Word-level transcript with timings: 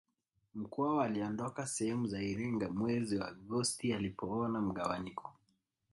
Mkwawa 0.55 1.05
aliondoka 1.05 1.67
sehemu 1.67 2.07
za 2.07 2.21
Iringa 2.21 2.69
mwezi 2.69 3.17
wa 3.17 3.27
Agosti 3.27 3.93
alipoona 3.93 4.61
mgawanyiko 4.61 5.33